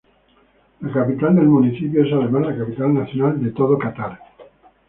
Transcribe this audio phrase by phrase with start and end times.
[0.79, 4.19] La capital del municipio es además la capital nacional de todo Catar.